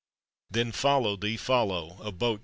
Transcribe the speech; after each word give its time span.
Then 0.49 0.71
follow 0.71 1.15
thee! 1.15 1.37
follow! 1.37 1.99
etc. 2.03 2.39